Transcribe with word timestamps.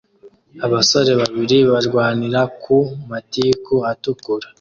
Abasore 0.65 1.11
babiri 1.21 1.57
barwanira 1.71 2.39
ku 2.61 2.77
matiku 3.09 3.75
atukura 3.91 4.47